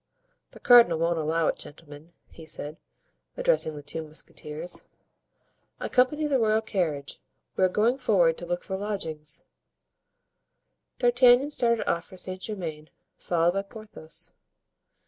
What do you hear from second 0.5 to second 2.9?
cardinal won't allow it. Gentlemen," he said,